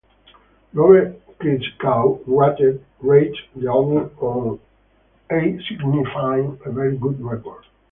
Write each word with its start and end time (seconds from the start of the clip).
Robert 0.73 1.21
Christgau 1.37 2.23
rated 2.25 2.83
the 3.55 3.67
album 3.67 4.59
an 5.29 5.39
A-, 5.39 5.61
signifying 5.69 6.57
a 6.65 6.71
very 6.71 6.97
good 6.97 7.21
record. 7.23 7.63